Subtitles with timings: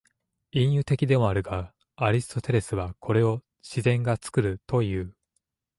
[0.51, 5.15] 隠喩的でもあるが、アリストテレスはこれを「自然が作る」という。